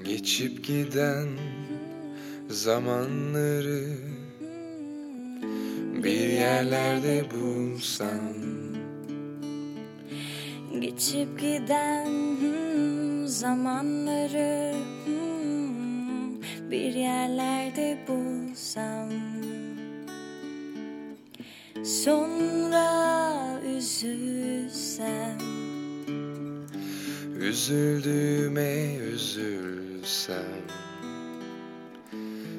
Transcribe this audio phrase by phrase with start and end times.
[0.00, 1.28] Geçip giden
[2.48, 3.84] zamanları
[6.04, 8.32] bir yerlerde bulsam.
[10.80, 12.08] Geçip giden
[13.26, 14.74] zamanları
[16.70, 19.08] bir yerlerde bulsam.
[21.84, 25.31] Sonra üzülsem
[27.42, 30.62] Üzüldüğüme üzülsem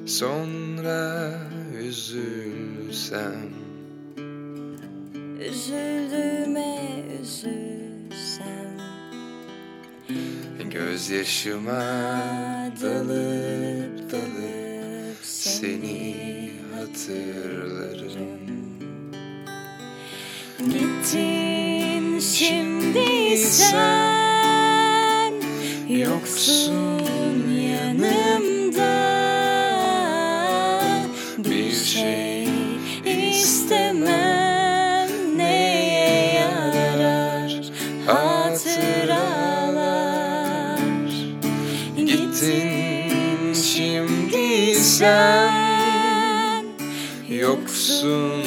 [0.06, 1.32] Sonra
[1.80, 3.50] üzülsem.
[5.50, 6.78] Üzüldüğüme
[7.22, 8.78] üzülsem.
[10.72, 11.84] Gözyaşıma
[12.82, 18.40] dalıp dalıp Seni hatırlarım.
[20.60, 24.03] Gittin şimdi sen
[25.94, 27.00] Yoksun
[27.52, 28.94] yanımda
[31.38, 32.48] Bir şey
[33.06, 35.10] istemem.
[35.38, 37.62] Neye yarar?
[38.06, 39.60] Hatıralar.
[41.98, 46.66] Gittin şimdi sen.
[47.30, 48.44] Yoksun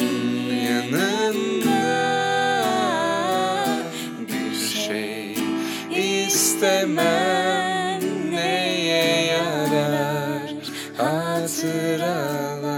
[0.67, 1.87] yanımda
[4.27, 5.35] Bir şey
[6.27, 7.26] istemem
[11.57, 12.77] hatıralar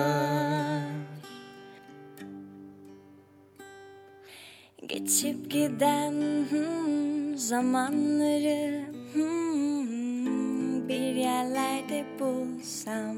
[4.88, 6.13] Geçip giden
[6.49, 8.81] hmm, zamanları
[9.13, 13.17] hmm, bir yerlerde bulsam.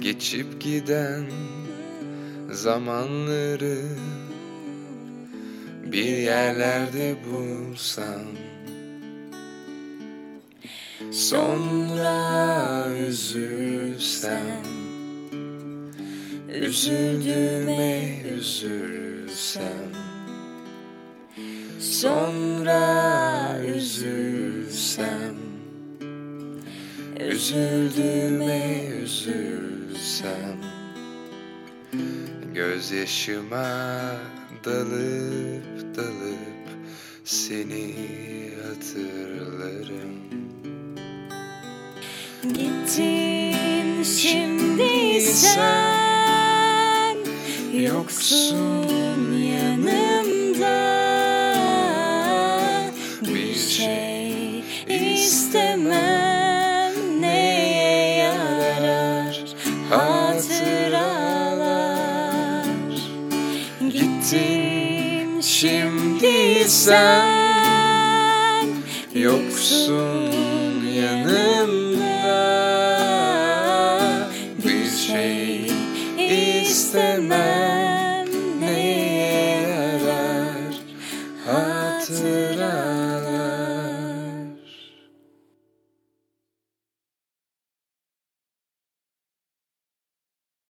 [0.00, 1.30] Geçip giden
[2.50, 3.78] zamanları
[5.92, 8.22] bir yerlerde bulsam
[11.10, 14.62] Sonra üzülsem
[16.54, 19.92] Üzüldüğüme üzülsem.
[21.80, 22.80] Sonra
[23.76, 25.36] üzülsem
[27.20, 30.60] Üzüldüğüme üzülsem.
[32.54, 33.66] Gözyaşıma
[34.64, 36.68] dalıp dalıp
[37.24, 37.94] Seni
[38.62, 40.20] hatırlarım
[42.42, 47.16] Gittin şimdi sen
[47.72, 48.88] Yoksun
[49.32, 50.80] yanımda.
[53.22, 59.44] Bir şey istemem Neye yarar?
[59.90, 61.06] Hatıralar.
[63.80, 67.26] Gittin şimdi sen
[69.14, 70.29] Yoksun